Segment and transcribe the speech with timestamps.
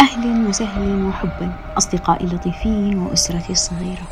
[0.00, 4.08] أهلا وسهلا وحبا أصدقائي اللطيفين وأسرتي الصغيرة.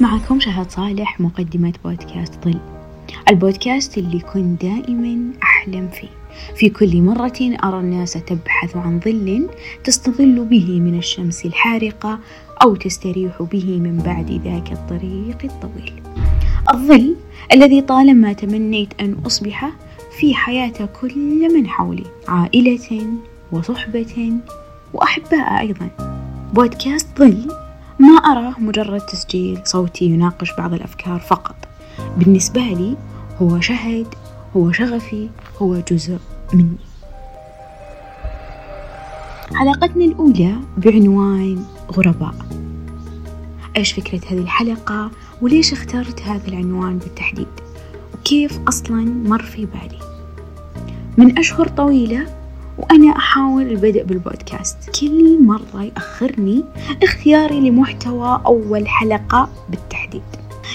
[0.00, 2.58] معكم شهد صالح مقدمة بودكاست ظل.
[3.28, 6.08] البودكاست اللي كنت دائما أحلم فيه.
[6.56, 9.48] في كل مرة أرى الناس تبحث عن ظل
[9.84, 12.18] تستظل به من الشمس الحارقة
[12.62, 16.02] أو تستريح به من بعد ذاك الطريق الطويل.
[16.74, 17.16] الظل
[17.52, 19.70] الذي طالما تمنيت أن أصبح
[20.18, 23.06] في حياة كل من حولي عائلة
[23.52, 24.32] وصحبة
[24.92, 25.90] وأحباء أيضا.
[26.54, 27.52] بودكاست ظل.
[27.98, 31.56] ما أراه مجرد تسجيل صوتي يناقش بعض الأفكار فقط.
[32.16, 32.96] بالنسبة لي
[33.42, 34.06] هو شهد
[34.56, 35.28] هو شغفي
[35.62, 36.18] هو جزء
[36.52, 36.76] مني.
[39.54, 42.34] حلقتنا الأولى بعنوان غرباء.
[43.76, 45.10] إيش فكرة هذه الحلقة
[45.42, 47.46] وليش اخترت هذا العنوان بالتحديد؟
[48.14, 49.98] وكيف أصلا مر في بالي؟
[51.18, 52.39] من أشهر طويلة
[52.90, 55.00] وأنا أحاول البدء بالبودكاست.
[55.00, 56.64] كل مرة يأخرني
[57.02, 60.22] اختياري لمحتوى أول حلقة بالتحديد.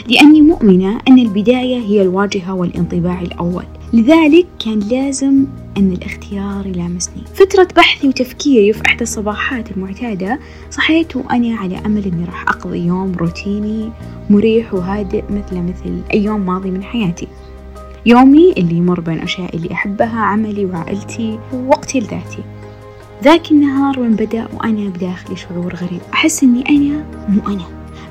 [0.08, 3.64] لأني مؤمنة أن البداية هي الواجهة والانطباع الأول.
[3.94, 5.46] لذلك كان لازم
[5.78, 7.24] أن الاختيار يلامسني.
[7.34, 10.40] فترة بحثي وتفكيري في إحدى الصباحات المعتادة
[10.72, 13.92] صحيت وأنا على أمل أني راح أقضي يوم روتيني
[14.30, 17.28] مريح وهادئ مثل مثل أي يوم ماضي من حياتي.
[18.08, 22.44] يومي اللي يمر بين أشياء اللي أحبها عملي وعائلتي ووقتي لذاتي.
[23.24, 26.02] ذاك النهار وين بدأ وأنا بداخلي شعور غريب.
[26.14, 27.66] أحس أني أنا مو أنا.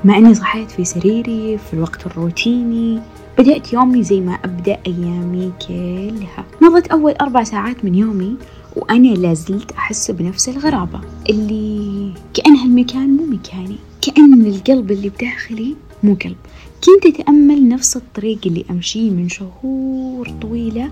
[0.05, 2.99] مع أني صحيت في سريري في الوقت الروتيني.
[3.37, 6.45] بدأت يومي زي ما أبدأ أيامي كلها.
[6.61, 8.35] مضت أول أربع ساعات من يومي
[8.75, 11.01] وأنا لازلت أحس بنفس الغرابة.
[11.29, 13.77] اللي كأن هالمكان مو مكاني.
[14.01, 16.35] كأن القلب اللي بداخلي مو قلب
[16.83, 20.91] كنت أتأمل نفس الطريق اللي أمشيه من شهور طويلة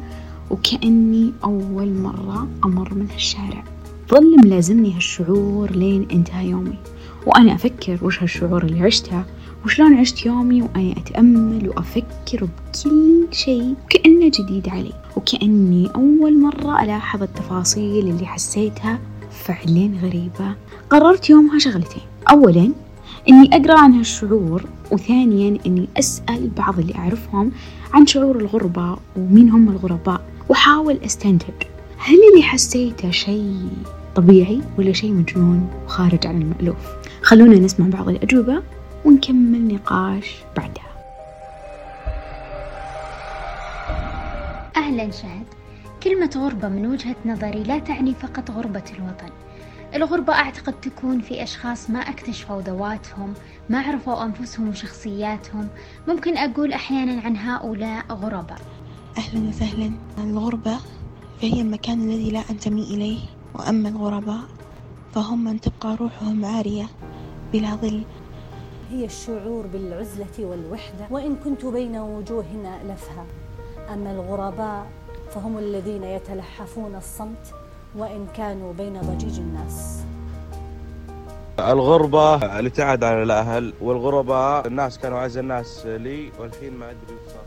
[0.52, 3.64] وكأني أول مرة أمر من هالشارع؟
[4.12, 6.78] ظل ملازمني هالشعور لين انتهى يومي
[7.26, 9.24] وأنا أفكر وش هالشعور اللي عشته
[9.66, 17.24] وشلون عشت يومي وأنا أتأمل وأفكر بكل شيء كأنه جديد علي وكأني أول مرة ألاحظ
[17.24, 19.00] التفاصيل اللي حسيتها
[19.32, 20.56] فعلا غريبة.
[20.90, 22.02] قررت يومها شغلتين.
[22.32, 22.72] أولا
[23.30, 27.52] إني أقرأ عن هالشعور وثانيا إني أسأل بعض اللي أعرفهم
[27.94, 31.54] عن شعور الغربة ومين هم الغرباء وحاول أستنتج.
[31.98, 33.70] هل اللي حسيته شيء
[34.16, 36.90] طبيعي ولا شيء مجنون وخارج عن المألوف؟
[37.22, 38.64] خلونا نسمع بعض الأجوبة
[39.06, 40.94] ونكمل نقاش بعدها.
[44.78, 45.46] أهلا شهد.
[46.04, 49.34] كلمة غربة من وجهة نظري لا تعني فقط غربة الوطن
[49.96, 53.34] الغربة أعتقد تكون في أشخاص ما اكتشفوا ذواتهم
[53.70, 55.68] ما عرفوا أنفسهم وشخصياتهم.
[56.08, 58.62] ممكن أقول أحيانا عن هؤلاء غرباء.
[59.18, 59.92] أهلا وسهلا.
[60.18, 60.78] الغربة
[61.42, 63.20] فهي المكان الذي لا أنتمي إليه.
[63.56, 64.42] وأما الغرباء
[65.14, 66.86] فهم من تبقى روحهم عارية
[67.54, 68.04] بلا ظل.
[68.92, 72.46] هي الشعور بالعزلة والوحدة وإن كنت بين وجوه
[72.86, 73.26] ألفها
[73.94, 74.86] أما الغرباء
[75.36, 77.63] فهم الذين يتلحفون الصمت
[77.98, 80.00] وإن كانوا بين ضجيج الناس.
[81.60, 87.44] الغربة الابتعاد عن الأهل والغرباء الناس كانوا أعز الناس لي والحين ما أدري صار.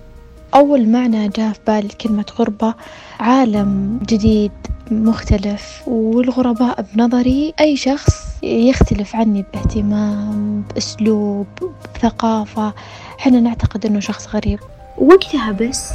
[0.55, 2.75] أول معنى جاء في بالي كلمة غربة
[3.21, 4.53] عالم جديد
[4.91, 11.47] مختلف والغرباء بنظري أي شخص يختلف عني باهتمام بأسلوب
[11.95, 12.73] بثقافة.
[13.19, 14.61] حنا نعتقد أنه شخص غريب.
[14.99, 15.93] وقتها بس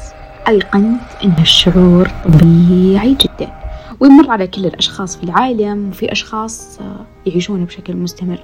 [0.47, 3.60] أيقنت أن الشعور طبيعي جدا.
[4.01, 6.79] ويمر على كل الأشخاص في العالم وفي أشخاص
[7.25, 8.43] يعيشون بشكل مستمر.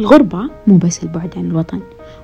[0.00, 1.80] الغربة مو بس البعد عن الوطن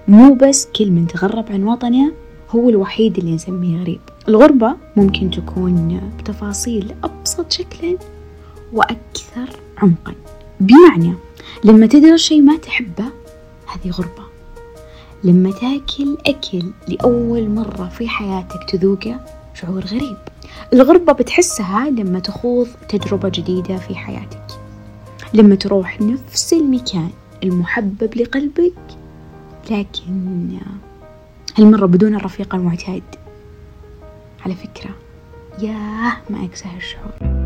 [0.09, 2.13] مو بس كل من تغرب عن وطنه
[2.51, 4.01] هو الوحيد اللي نسميه غريب.
[4.29, 7.99] الغربة ممكن تكون بتفاصيل أبسط شكلا
[8.73, 9.49] وأكثر
[9.79, 10.15] عمقا.
[10.61, 11.15] بمعنى
[11.65, 13.05] لما تدرس شيء ما تحبه
[13.67, 14.29] هذه غربة.
[15.25, 19.21] لما تاكل أكل لأول مرة في حياتك تذوقه
[19.61, 20.17] شعور غريب.
[20.73, 24.47] الغربة بتحسها لما تخوض تجربة جديدة في حياتك.
[25.35, 27.11] لما تروح نفس المكان
[27.43, 28.73] المحبب لقلبك
[29.71, 30.59] لكن
[31.59, 33.03] هالمرة بدون الرفيق المعتاد.
[34.45, 34.91] على فكرة
[35.59, 37.39] ياه ما أقسى هالشعور.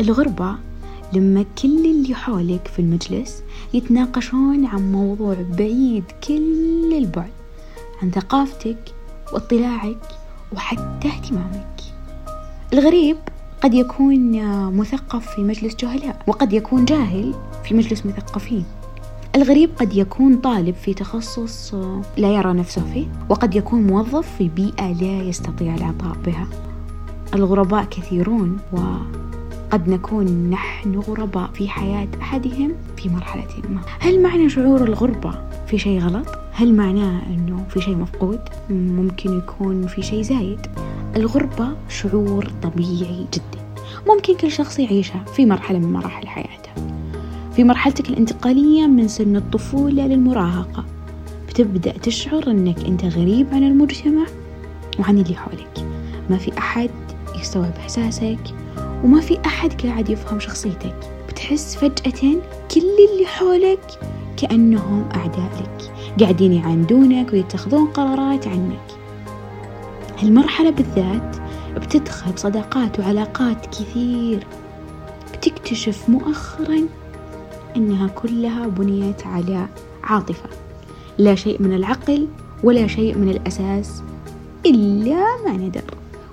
[0.00, 0.71] الغربة
[1.12, 3.42] لما كل اللي حولك في المجلس
[3.74, 7.30] يتناقشون عن موضوع بعيد كل البعد
[8.02, 8.94] عن ثقافتك
[9.32, 9.98] واطلاعك
[10.52, 11.80] وحتى اهتمامك.
[12.72, 13.16] الغريب
[13.62, 14.44] قد يكون
[14.76, 18.64] مثقف في مجلس جهلاء وقد يكون جاهل في مجلس مثقفين.
[19.36, 21.74] الغريب قد يكون طالب في تخصص
[22.16, 26.46] لا يرى نفسه فيه وقد يكون موظف في بيئة لا يستطيع العطاء بها.
[27.34, 28.58] الغرباء كثيرون
[29.72, 33.80] وقد نكون نحن غرباء في حياة أحدهم في مرحلة ما.
[34.00, 35.34] هل معنى شعور الغربة
[35.66, 38.40] في شيء غلط؟ هل معناه أنه في شيء مفقود؟
[38.70, 40.58] ممكن يكون في شيء زايد.
[41.16, 43.62] الغربة شعور طبيعي جدا.
[44.08, 46.70] ممكن كل شخص يعيشها في مرحلة من مراحل حياته.
[47.56, 50.84] في مرحلتك الانتقالية من سن الطفولة للمراهقة.
[51.48, 54.24] بتبدأ تشعر أنك أنت غريب عن المجتمع
[54.98, 55.86] وعن اللي حولك.
[56.30, 56.90] ما في أحد
[57.40, 58.54] يستوعب إحساسك
[59.04, 60.94] وما في أحد قاعد يفهم شخصيتك.
[61.28, 62.20] بتحس فجأة
[62.74, 63.98] كل اللي حولك
[64.36, 68.80] كأنهم أعداء لك قاعدين يعاندونك ويتخذون قرارات عنك.
[70.18, 71.36] هالمرحلة بالذات
[71.76, 74.46] بتدخل صداقات وعلاقات كثير.
[75.32, 76.80] بتكتشف مؤخرا
[77.76, 79.66] إنها كلها بنيت على
[80.04, 80.48] عاطفة.
[81.18, 82.28] لا شيء من العقل
[82.64, 84.02] ولا شيء من الأساس
[84.66, 85.84] إلا ما ندر.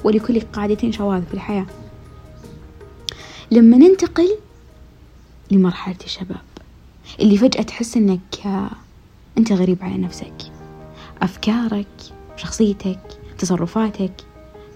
[0.04, 1.66] ولكل قاعدة شواذ في الحياة.
[3.52, 4.38] لما ننتقل
[5.52, 6.42] لمرحلة الشباب
[7.20, 8.48] اللي فجأة تحس إنك
[9.38, 10.34] أنت غريب على نفسك.
[11.22, 11.88] أفكارك
[12.38, 13.00] شخصيتك
[13.38, 14.12] تصرفاتك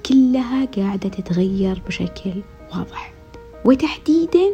[0.06, 2.34] كلها قاعدة تتغير بشكل
[2.74, 3.14] واضح.
[3.66, 4.54] وتحديدا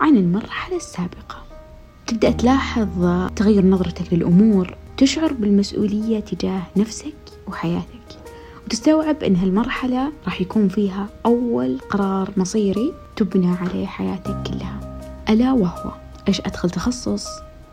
[0.00, 1.42] عن المرحلة السابقة.
[2.06, 3.06] تبدأ تلاحظ
[3.36, 7.14] تغير نظرتك للأمور تشعر بالمسؤولية تجاه نفسك
[7.48, 7.86] وحياتك.
[8.66, 14.80] وتستوعب أن هالمرحلة راح يكون فيها أول قرار مصيري تبنى عليه حياتك كلها.
[15.28, 15.90] ألا وهو؟
[16.28, 17.26] إيش أدخل تخصص؟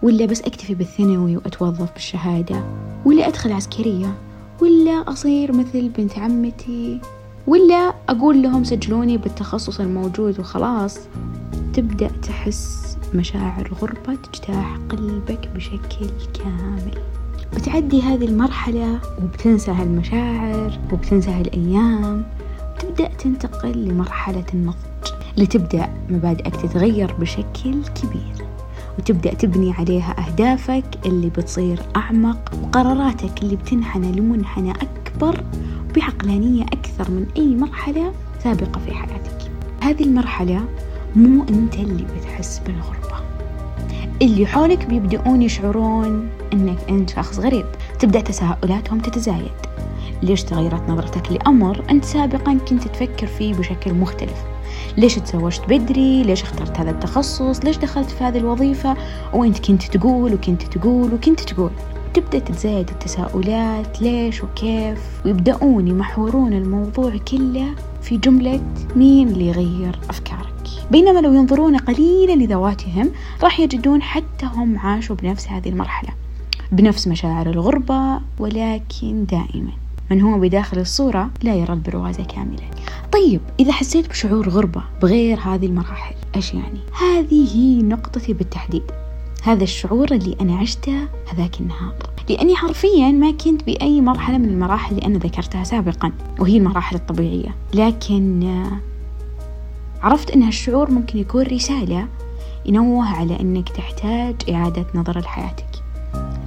[0.04, 2.64] ولا بس أكتفي بالثانوي وأتوظف بالشهادة؟
[3.06, 4.14] ولا أدخل عسكرية؟
[4.62, 7.02] ولا أصير مثل بنت عمتي؟
[7.48, 11.00] ولا أقول لهم سجلوني بالتخصص الموجود وخلاص؟
[11.74, 16.98] تبدأ تحس مشاعر غربة تجتاح قلبك بشكل كامل.
[17.56, 22.24] بتعدي هذه المرحلة وبتنسى هالمشاعر وبتنسى هالأيام.
[22.76, 24.97] وتبدأ تنتقل لمرحلة النضج
[25.38, 28.48] لتبدأ مبادئك تتغير بشكل كبير
[29.00, 35.44] وتبدأ تبني عليها أهدافك اللي بتصير أعمق وقراراتك اللي بتنحنى لمنحنى أكبر
[35.96, 38.14] بعقلانية أكثر من أي مرحلة
[38.44, 39.52] سابقة في حياتك.
[39.82, 40.66] هذه المرحلة
[41.16, 43.18] مو أنت اللي بتحس بالغربة.
[44.22, 47.66] اللي حولك بيبدأون يشعرون أنك أنت شخص غريب.
[48.00, 49.52] تبدأ تساؤلاتهم تتزايد.
[50.24, 54.57] ليش تغيرت نظرتك لأمر أنت سابقا كنت تفكر فيه بشكل مختلف؟
[54.98, 58.98] ليش تزوجت بدري؟ ليش اخترت هذا التخصص؟ ليش دخلت في هذه الوظيفة؟
[59.34, 61.72] وانت كنت تقول وكنت تقول وكنت تقول.
[62.14, 67.68] تبدأ تتزايد التساؤلات ليش وكيف؟ ويبدأون يمحورون الموضوع كله
[68.02, 68.62] في جملة
[68.96, 70.48] مين اللي يغير أفكارك.
[70.92, 73.12] بينما لو ينظرون قليلا لذواتهم
[73.44, 76.10] راح يجدون حتى هم عاشوا بنفس هذه المرحلة
[76.72, 79.72] بنفس مشاعر الغربة ولكن دائما.
[80.12, 82.64] من هو بداخل الصورة لا يرى البروازة كاملة
[83.18, 88.84] طيب إذا حسيت بشعور غربة بغير هذه المراحل إيش يعني؟ هذه هي نقطتي بالتحديد.
[89.44, 91.96] هذا الشعور اللي أنا عشته هذاك النهار.
[92.30, 97.56] لأني حرفيا ما كنت بأي مرحلة من المراحل اللي أنا ذكرتها سابقا وهي المراحل الطبيعية.
[97.74, 98.64] لكن
[100.02, 102.08] عرفت أن هالشعور ممكن يكون رسالة
[102.66, 105.84] ينوه على أنك تحتاج إعادة نظر لحياتك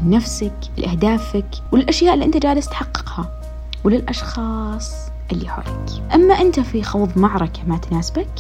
[0.05, 3.41] لنفسك لأهدافك والأشياء اللي أنت جالس تحققها
[3.85, 5.10] وللأشخاص.
[5.33, 8.31] اللي حولك أما أنت في خوض معركة ما تناسبك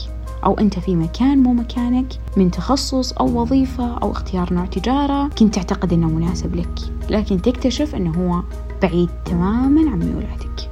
[0.44, 2.06] أو أنت في مكان مو مكانك
[2.37, 6.78] من تخصص أو وظيفة أو اختيار نوع تجارة كنت تعتقد أنه مناسب لك.
[7.11, 8.42] لكن تكتشف أنه هو
[8.82, 10.70] بعيد تماما عن ميولاتك.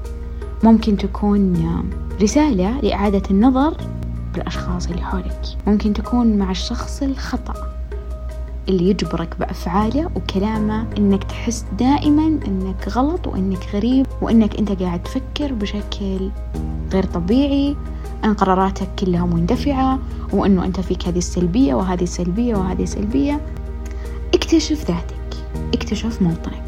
[0.65, 1.55] ممكن تكون
[2.23, 3.77] رسالة لإعادة النظر
[4.35, 5.43] بالأشخاص اللي حولك.
[5.67, 7.78] ممكن تكون مع الشخص الخطأ.
[8.69, 15.53] اللي يجبرك بأفعاله وكلامه إنك تحس دائما إنك غلط وإنك غريب وإنك أنت قاعد تفكر
[15.53, 16.31] بشكل
[16.93, 17.77] غير طبيعي
[18.25, 19.99] أن قراراتك كلها مندفعة
[20.33, 23.41] وأنه أنت فيك هذه السلبية وهذه سلبية وهذه سلبية
[24.35, 25.37] اكتشف ذاتك
[25.75, 26.63] اكتشف موطنك.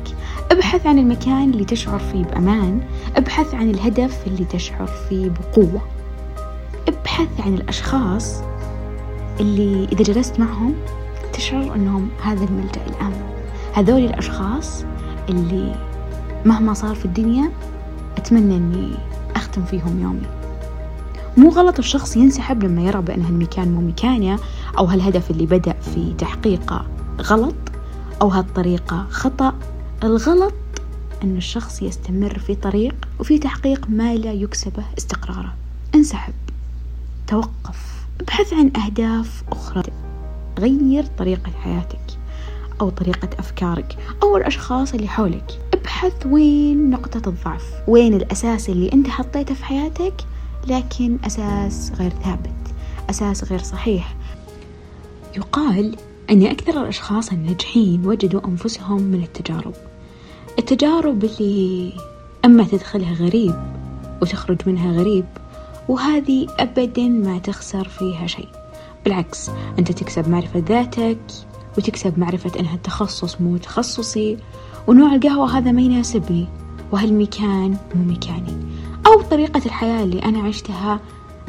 [0.51, 2.81] ابحث عن المكان اللي تشعر فيه بأمان
[3.17, 5.81] ابحث عن الهدف اللي تشعر فيه بقوة.
[6.89, 8.43] ابحث عن الأشخاص
[9.41, 10.75] اللي إذا جلست معهم
[11.41, 13.23] تشعر أنهم هذا الملجأ الآمن
[13.75, 14.85] هذول الأشخاص
[15.29, 15.75] اللي
[16.45, 17.51] مهما صار في الدنيا
[18.17, 18.95] أتمنى أني
[19.37, 20.27] أختم فيهم يومي.
[21.37, 24.39] مو غلط الشخص ينسحب لما يرى بأن هالمكان مو مكانه
[24.79, 26.87] أو هالهدف اللي بدأ في تحقيقه
[27.21, 27.55] غلط
[28.23, 29.55] أو هالطريقة خطأ.
[30.05, 30.55] الغلط
[31.23, 35.55] أن الشخص يستمر في طريق وفي تحقيق ما لا يكسبه استقراره.
[35.95, 36.35] انسحب.
[37.27, 38.07] توقف.
[38.21, 40.10] ابحث عن أهداف أخرى.
[40.61, 42.01] غير طريقة حياتك
[42.81, 45.59] أو طريقة أفكارك أو الأشخاص اللي حولك.
[45.75, 50.15] ابحث وين نقطة الضعف وين الأساس اللي أنت حطيته في حياتك
[50.67, 52.51] لكن أساس غير ثابت
[53.11, 54.17] أساس غير صحيح.
[55.37, 55.97] يقال
[56.31, 59.75] أن أكثر الأشخاص الناجحين وجدوا أنفسهم من التجارب.
[60.59, 61.93] التجارب اللي
[62.45, 63.55] أما تدخلها غريب
[64.23, 65.25] وتخرج منها غريب
[65.89, 68.49] وهذه أبدا ما تخسر فيها شيء.
[69.05, 71.19] بالعكس أنت تكسب معرفة ذاتك
[71.79, 74.37] وتكسب معرفة أن هالتخصص مو تخصصي.
[74.87, 76.49] ونوع القهوة هذا ما يناسبني
[76.93, 78.57] وهالمكان مو مكاني
[79.07, 81.01] أو طريقة الحياة اللي أنا عشتها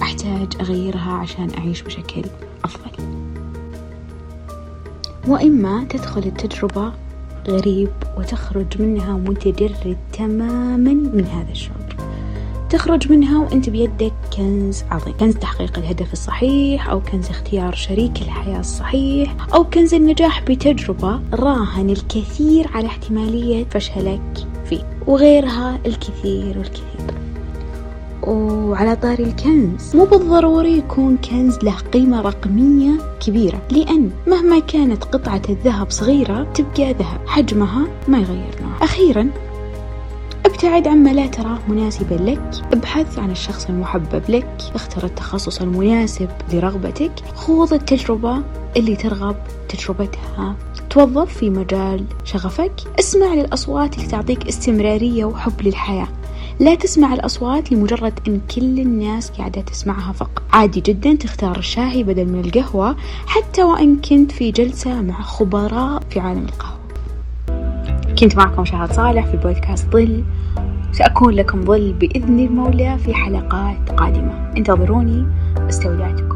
[0.02, 2.24] أحتاج أغيرها عشان أعيش بشكل
[2.64, 3.04] أفضل.
[5.28, 6.94] وإما تدخل التجربة
[7.48, 11.96] غريب وتخرج منها متجرد تماما من هذا الشعور.
[12.70, 18.60] تخرج منها وأنت بيدك كنز عظيم كنز تحقيق الهدف الصحيح أو كنز اختيار شريك الحياة
[18.60, 27.22] الصحيح أو كنز النجاح بتجربة راهن الكثير على احتمالية فشلك فيه وغيرها الكثير والكثير.
[28.28, 35.42] وعلى طاري الكنز مو بالضروري يكون كنز له قيمة رقمية كبيرة لأن مهما كانت قطعة
[35.50, 39.30] الذهب صغيرة تبقى ذهب حجمها ما يغير نوعها أخيرا
[40.46, 42.52] ابتعد عما لا تراه مناسبا لك.
[42.74, 44.58] ابحث عن الشخص المحبب لك.
[44.76, 47.12] اختر التخصص المناسب لرغبتك.
[47.36, 48.44] خوض التجربة
[48.78, 49.36] اللي ترغب
[49.70, 50.56] تجربتها.
[50.90, 52.72] توظف في مجال شغفك.
[53.00, 56.08] اسمع للأصوات اللي تعطيك استمرارية وحب للحياة.
[56.60, 60.42] لا تسمع الأصوات لمجرد أن كل الناس قاعدة تسمعها فقط.
[60.54, 62.96] عادي جدا تختار الشاهي بدل من القهوة
[63.28, 66.81] حتى وإن كنت في جلسة مع خبراء في عالم القهوة.
[68.22, 70.24] كنت معكم شهد صالح في بودكاست ظل.
[70.92, 74.52] سأكون لكم ظل بإذن المولى في حلقات قادمة.
[74.58, 75.26] انتظروني.
[75.70, 76.31] استودعتكم.